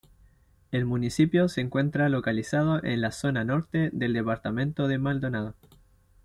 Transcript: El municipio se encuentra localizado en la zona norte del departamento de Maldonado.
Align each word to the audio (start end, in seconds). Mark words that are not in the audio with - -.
El 0.71 0.85
municipio 0.87 1.47
se 1.47 1.61
encuentra 1.61 2.09
localizado 2.09 2.83
en 2.83 3.01
la 3.01 3.11
zona 3.11 3.43
norte 3.43 3.91
del 3.93 4.13
departamento 4.13 4.87
de 4.87 4.97
Maldonado. 4.97 5.53